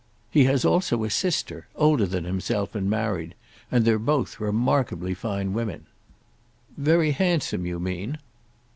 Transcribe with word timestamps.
"He 0.31 0.45
has 0.45 0.65
also 0.65 1.03
a 1.03 1.11
sister, 1.11 1.67
older 1.75 2.07
than 2.07 2.23
himself 2.23 2.73
and 2.73 2.89
married; 2.89 3.35
and 3.71 3.85
they're 3.85 3.99
both 3.99 4.39
remarkably 4.39 5.13
fine 5.13 5.53
women." 5.53 5.85
"Very 6.75 7.11
handsome, 7.11 7.67
you 7.67 7.79
mean?" 7.79 8.17